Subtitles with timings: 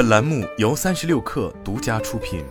[0.00, 2.42] 本栏目由三十六氪独家出品。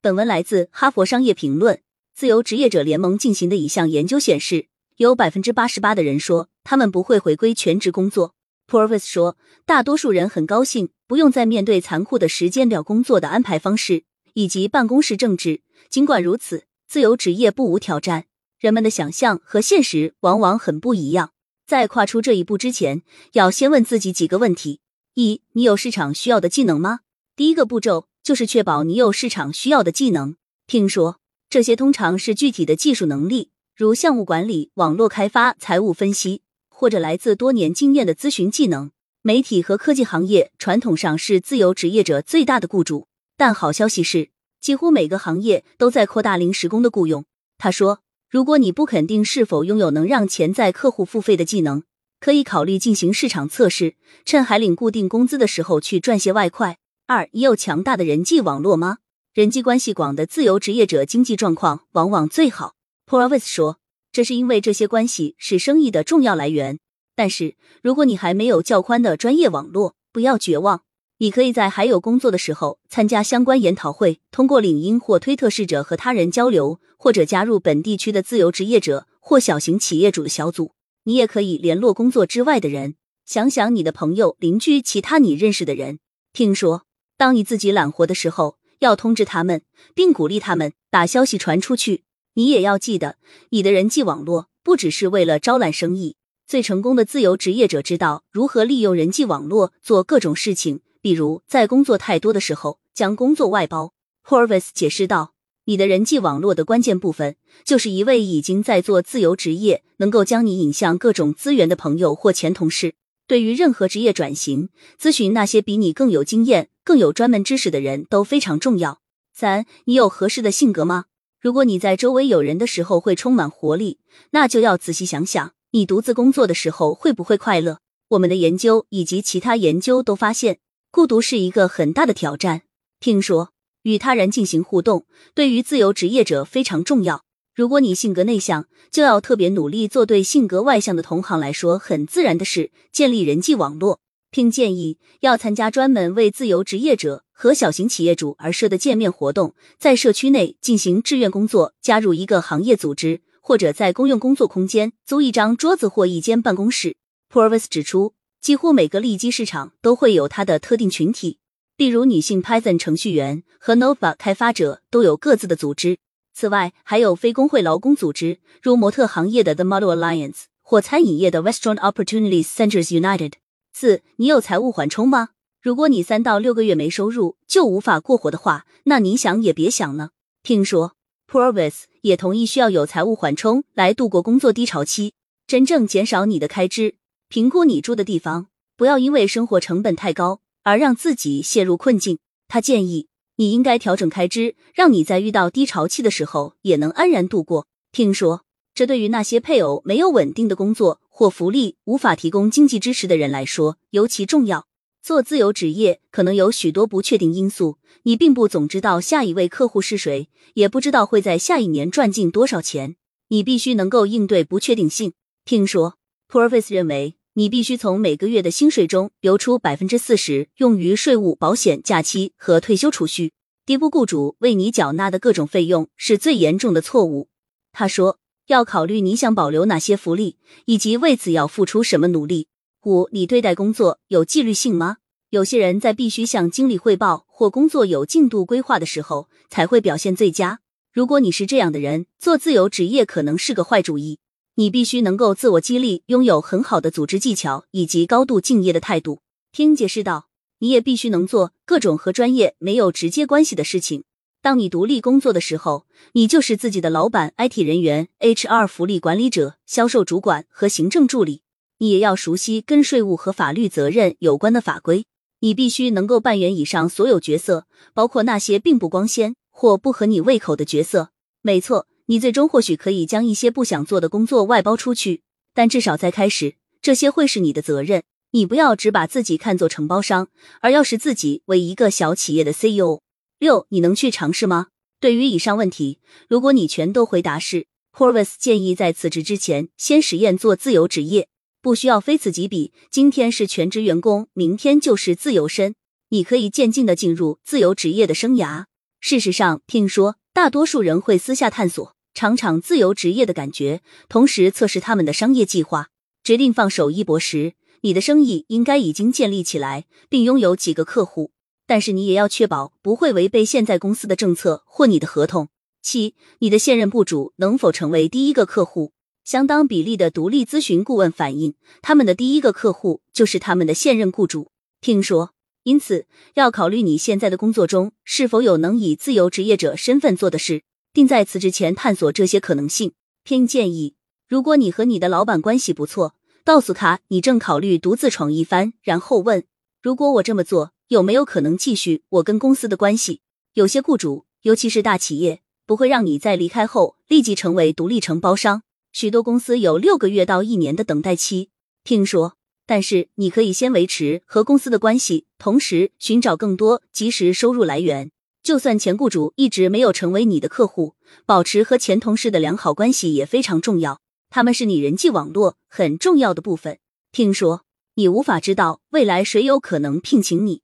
[0.00, 1.76] 本文来自《哈佛商业评论》。
[2.14, 8.34] 自由职业者联盟进行的一项研究显示，有百分之八十八的人说他们不会回归全职工作。
[8.66, 9.36] Purvis 说，
[9.66, 15.60] 大多数人很高兴不用再面对残酷的时间表工作的安排方式以及办公室政治。
[15.90, 18.24] 尽管如此，自由职业不无挑战。
[18.58, 21.32] 人们的想象和现实往往很不一样。
[21.72, 23.00] 在跨出这一步之前，
[23.32, 24.80] 要先问自己几个问题：
[25.14, 27.00] 一，你有市场需要的技能吗？
[27.34, 30.36] 第一个步骤就是确保你有市场需要的技能。
[30.66, 31.18] 听说
[31.48, 38.90] 这些通常是具体的技术能力，如项目管理、网络开发、财务分析，或者来自多年经验的咨询技能。
[39.22, 43.08] 媒体和科技行业传统上是自由职业者最大的雇主，
[43.38, 44.28] 但好消息是，
[44.60, 47.24] 几乎每个行业都在扩大临时工的雇佣。
[47.56, 48.00] 他说。
[48.32, 51.82] 如果你不肯定是否拥有能让潜在客户付费的技能，
[52.18, 56.78] 可以考虑进行市场测试，趁还领固定工资的时候去赚些外快。
[57.06, 59.00] 二，你有强大的人际网络吗？
[59.34, 62.72] 人际关系广的自由职业者经济状况往往最好。
[63.06, 63.78] Provis 说，
[64.10, 66.78] 这是因为这些关系是生意的重要来源。
[67.14, 70.84] 但是，如果你还没有较宽的专业网络，不要绝望。
[71.22, 80.72] 你可以在还有工作的时候参加相关研讨会，通过领英或推特试着和他人交流，或者加入本地区的自由职业者或小型企业主的小组。
[81.04, 86.00] 你也可以联络工作之外的人，想想你的朋友、邻居、其他你认识的人。
[86.32, 89.62] 听说，当你自己揽活的时候，要通知他们，
[89.94, 92.02] 并鼓励他们把消息传出去。
[92.34, 93.14] 你也要记得，
[93.50, 96.16] 你的人际网络不只是为了招揽生意。
[96.48, 100.80] 最成功的自由职业者知道如何利用人际网络做各种事情。
[101.02, 103.92] 比如，在工作太多的时候，将工作外包。
[104.24, 105.34] Horvis 解释道
[105.66, 112.94] ：“你的人际网络的关键部分，就是一位已经在做自由职业，能够将你引向各种资源的朋友或前同事。
[113.26, 119.00] 对于任何职业转型，咨询那些比你更有经验、更有专门知识的人都非常重要。”
[119.34, 121.06] 三，你有合适的性格吗？
[121.40, 123.98] 如果你在周围有人的时候会充满活力，
[124.30, 127.78] 那就要仔细想想，你独自工作的时候会不会快乐？
[128.10, 130.60] 我们的研究以及其他研究都发现。
[130.92, 132.64] 孤独是一个很大的挑战。
[133.00, 137.24] 听说与他人进行互动对于自由职业者非常重要。
[137.54, 156.96] 如果你性格内向，就要特别努力做对性格外向的同行来说很自然的事，建立人际网络，并建议要参加专门为自由职业者和小型企业主而设的见面活动，在社区内进行志愿工作，加入一个行业组织，或者在公用工作空间租一张桌子或一间办公室。
[157.32, 158.12] Purvis 指出。
[158.42, 161.38] 几乎每个利基市场都会有它的特定群体，
[161.76, 165.98] 例如女性 Python 程序员和 Nova 开发者都有各自的组织。
[166.34, 173.34] 此外，还有非工会劳工组织，如模特行业的 The Model Alliance 或餐饮业的 Restaurant Opportunities Centers United。
[173.72, 175.28] 四，你有财务缓冲吗？
[175.60, 180.10] 如果你三到六个月没收入就无法过活的话，那你想也别想了。
[180.42, 180.96] 听说
[181.30, 185.12] Provis 也同意需要有财务缓冲来度过工作低潮期，
[185.46, 186.96] 真正减少你的开支。
[187.32, 192.18] 评估你住的地方，不要因为生活成本太高而让自己陷入困境。
[192.46, 197.66] 他建议你应该调整开支，让你在遇到低潮期的时候也能安然度过。
[197.90, 198.44] 听说
[198.74, 204.66] 这对于那些配偶没有稳定的工作或福利、无法提供经济支持的人来说尤其重要。
[205.02, 212.96] 做自由职业可能有许多不确定因素，你并不总知道下一位客户是谁，也不知道会在下一年赚进多少钱。
[213.28, 215.14] 你必须能够应对不确定性。
[215.46, 215.94] 听说
[216.28, 217.14] Purvis 认为。
[217.34, 223.32] 你必须从每个月的薪水中留出百分之四十用于税务、保险、假期和退休储蓄。
[223.64, 227.28] 低估雇主为你缴纳的各种费用是最严重的错误。
[227.72, 232.48] 他说，要考虑你想保留哪些福利，以及为此要付出什么努力。
[232.84, 234.98] 五，你对待工作有纪律性吗？
[235.30, 240.60] 有些人在必须向经理汇报或工作有进度规划的时候才会表现最佳。
[240.92, 244.18] 如果你是这样的人，做自由职业可能是个坏主意。
[244.54, 249.22] 你必须能够自我激励，拥有很好的组织技巧以及高度敬业的态度。
[249.50, 250.28] 听解释道，
[250.58, 254.04] 你也必须能做各种和专业没有直接关系的事情。
[254.42, 261.42] 当你独立工作的时候，你就是自己的老板、IT 人员、HR 福利管理者、销售主管和行政助理。
[261.78, 265.06] 你也要熟悉跟税务和法律责任有关的法规。
[265.40, 271.10] 你必须能够扮演以上所有角色，包括那些并不光鲜或不合你胃口的角色。
[271.40, 271.86] 没错。
[272.12, 275.22] 你最终或许可以将一些不想做的工作外包出去，
[275.54, 278.02] 但至少在开始，这些会是你的责任。
[278.32, 280.28] 你不要只把自己看作承包商，
[280.60, 283.00] 而要视自己为一个小企业的 CEO。
[283.38, 284.66] 六，你能去尝试吗？
[285.00, 287.66] 对于以上问题，如果你全都回答是
[287.96, 291.28] ，Horvis 建议在辞职之前先实验做自由职业。
[291.62, 295.74] 不需要非此即彼，今天是全职员工，明天就是自由身，
[296.10, 298.66] 你可以渐进的进入自由职业的生涯。
[299.00, 305.88] 事实上，听说大多数人会私下探索尝尝自由职业的感觉，同时测试他们的商业计划，
[306.22, 311.32] 决定放手一搏时，你的生意应该已经建立起来，并拥有几个客户。
[311.66, 315.48] 但是你也要确保不会违背现在公司的政策或你的合同。
[315.80, 318.92] 七，你的现任雇主能否成为第一个客户？
[319.24, 324.50] 相当比例的独立咨询顾问反映，他们的第一个客户就是他们的现任雇主。
[324.80, 325.30] 听说，
[325.62, 330.62] 因此要考虑你现在的工作中是否有能以自由职业者身份做的事，
[330.92, 332.92] 并在辞职前探索这些可能性。
[333.24, 333.94] 偏建议：
[334.28, 339.44] 如果你和你的老板关系不错，告诉他你正考虑独自闯一番，然后问：
[339.80, 343.20] 如果我这么做，有没有可能继续我跟公司的关系？
[343.54, 348.62] 有些雇主，尤其是大企业，不会让你在离开后立即成为独立承包商。
[348.92, 351.50] 许多公司有六个月到一年的等待期，
[351.84, 352.36] 听说。
[352.64, 358.12] 但是你可以先维持和公司的关系，同时寻找更多及时收入来源。
[358.42, 360.94] 就算前雇主一直没有成为你的客户，
[361.24, 364.00] 保持和前同事的良好关系也非常重要。
[364.30, 366.78] 他们是你人际网络很重要的部分。
[367.12, 370.61] 听说你无法知道未来谁有可能聘请你。